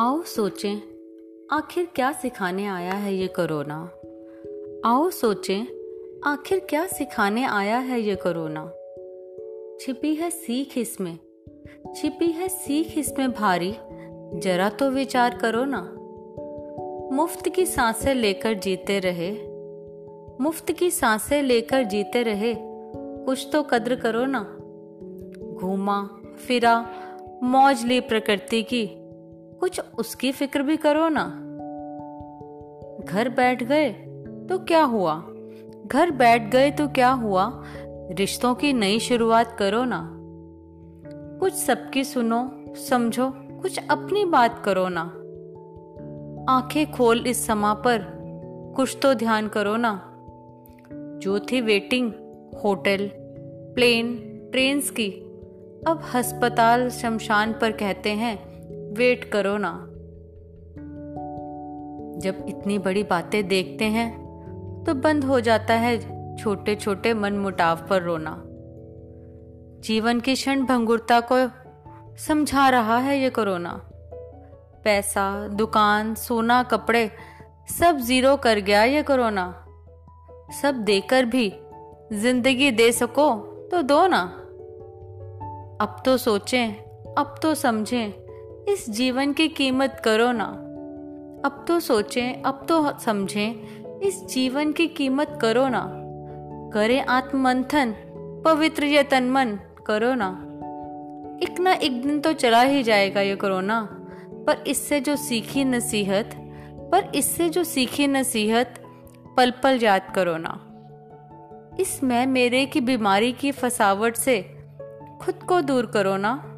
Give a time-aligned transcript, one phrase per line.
[0.00, 0.76] आओ सोचें,
[1.52, 3.90] आखिर क्या सिखाने आया है ये कोरोना?
[4.84, 5.66] आओ सोचें,
[6.24, 8.64] आखिर क्या सिखाने आया है ये कोरोना?
[9.80, 11.18] छिपी है सीख इसमें,
[11.96, 13.76] छिपी है सीख इसमें भारी,
[14.34, 15.82] जरा तो विचार करो ना।
[17.16, 19.32] मुफ़्त की साँसें लेकर जीते रहे,
[20.40, 22.54] मुफ़्त की साँसें लेकर जीते रहे,
[23.24, 24.42] कुछ तो कद्र करो ना।
[25.54, 26.08] घूमा,
[26.46, 26.90] फिरा,
[27.42, 28.96] मौज ली प्रकृति की
[29.60, 31.24] कुछ उसकी फ़िक्र भी करो ना।
[33.04, 33.90] घर बैठ गए
[34.50, 35.24] तो क्या हुआ?
[35.86, 37.64] घर बैठ गए तो क्या हुआ?
[38.10, 40.16] रिश्तों की नई शुरुआत करो ना।
[41.40, 45.00] कुछ सबकी सुनो, समझो, कुछ अपनी बात करो ना।
[46.52, 48.06] आँखें खोल इस समा पर,
[48.76, 50.06] कुछ तो ध्यान करो ना।
[50.92, 52.12] जो थी वेटिंग,
[52.64, 53.10] होटल,
[53.74, 54.16] प्लेन,
[54.52, 55.10] ट्रेन्स की,
[55.86, 58.49] अब अस्पताल शमशान पर कहते हैं।
[58.90, 59.72] वेट करो ना।
[62.20, 64.08] जब इतनी बड़ी बातें देखते हैं
[64.86, 65.98] तो बंद हो जाता है
[66.36, 68.34] छोटे छोटे मन मुटाव पर रोना।
[69.80, 71.36] जीवन की क्षण भंगुरता को
[72.18, 73.72] समझा रहा है ये कोरोना।
[74.84, 77.10] पैसा, दुकान, सोना, कपड़े,
[77.70, 79.46] सब ज़ीरो कर गया ये कोरोना।
[80.62, 81.52] सब देकर भी
[82.12, 83.30] ज़िंदगी दे सको
[83.70, 84.22] तो दो ना।
[85.80, 86.74] अब तो सोचें,
[87.14, 88.12] अब तो समझें
[88.70, 90.44] इस जीवन की कीमत करो ना।
[91.44, 93.54] अब तो सोचें, अब तो समझें,
[94.00, 95.90] इस जीवन की कीमत करो ना।
[96.74, 97.94] करें आत्ममंथन,
[98.44, 100.46] पवित्र ये तन मन करो ना।
[101.42, 103.88] एक ना एक दिन तो चला ही जाएगा ये कोरोना।
[104.30, 106.30] पर इससे जो सीखी नसीहत,
[106.92, 108.74] पर इससे जो सीखी नसीहत
[109.36, 110.66] पल पल याद करो ना।
[111.80, 114.58] इस मैं मेरे की बीमारी की फसावट से
[115.22, 116.49] खुद को दूर करो ना।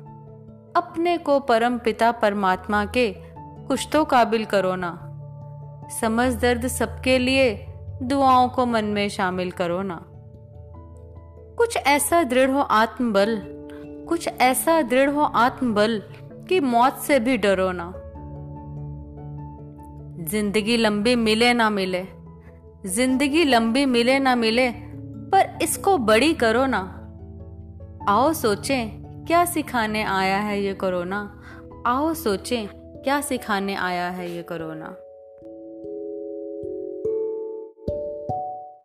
[0.76, 3.08] अपने को परम पिता परमात्मा के
[3.68, 4.90] कुछ तो काबिल करो ना।
[6.00, 7.52] समझ दर्द सबके लिए
[8.02, 10.00] दुआओं को मन में शामिल करो ना।
[11.58, 13.36] कुछ ऐसा दृढ़ हो आत्मबल,
[14.08, 16.02] कुछ ऐसा दृढ़ हो आत्मबल
[16.48, 17.92] कि मौत से भी डरो ना।
[20.30, 22.06] ज़िंदगी लंबी मिले ना मिले,
[22.86, 26.80] ज़िंदगी लंबी मिले ना मिले, पर इसको बड़ी करो ना।
[28.08, 31.42] आओ सोचें क्या सिखाने आया है ये कोरोना?
[31.86, 32.68] आओ सोचें
[33.02, 34.96] क्या सिखाने आया है ये कोरोना?